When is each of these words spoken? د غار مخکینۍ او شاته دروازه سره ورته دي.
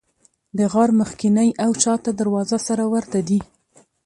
د 0.57 0.59
غار 0.71 0.89
مخکینۍ 1.01 1.49
او 1.63 1.71
شاته 1.83 2.11
دروازه 2.19 2.57
سره 2.67 2.83
ورته 2.93 3.19
دي. 3.27 3.39